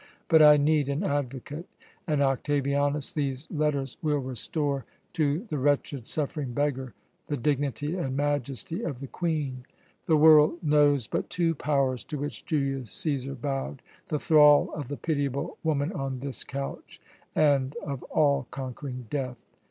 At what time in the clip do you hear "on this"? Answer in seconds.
15.91-16.43